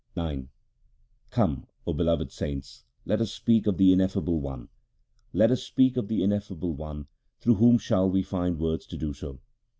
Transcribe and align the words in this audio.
IX 0.17 0.47
Come, 1.29 1.67
O 1.85 1.93
beloved 1.93 2.31
saints, 2.31 2.85
let 3.05 3.21
us 3.21 3.31
speak 3.31 3.67
of 3.67 3.77
the 3.77 3.93
Ineffable 3.93 4.39
One; 4.41 4.69
Let 5.31 5.51
us 5.51 5.61
speak 5.61 5.95
of 5.95 6.07
the 6.07 6.23
Ineffable 6.23 6.73
One; 6.73 7.05
through 7.39 7.57
whom 7.57 7.77
shall 7.77 8.09
we 8.09 8.23
find 8.23 8.57
words 8.57 8.87
to 8.87 8.97
do 8.97 9.13
so. 9.13 9.41